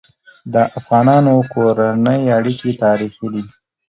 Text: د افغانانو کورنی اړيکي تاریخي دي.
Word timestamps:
د 0.53 0.55
افغانانو 0.79 1.33
کورنی 1.53 2.21
اړيکي 2.37 2.71
تاریخي 2.83 3.27
دي. 3.33 3.43